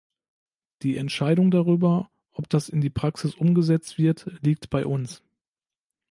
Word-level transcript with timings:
Die 0.81 0.97
Entscheidung 0.97 1.51
darüber, 1.51 2.09
ob 2.31 2.49
das 2.49 2.69
in 2.69 2.81
die 2.81 2.89
Praxis 2.89 3.35
umgesetzt 3.35 3.99
wird, 3.99 4.25
liegt 4.41 4.71
bei 4.71 4.87
uns. 4.87 5.21